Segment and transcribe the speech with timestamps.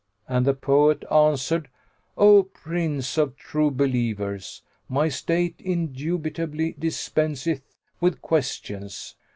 [0.27, 1.69] and the poet answered,
[2.17, 9.13] "O Prince of True Believers, my state indubitably dispenseth with questions."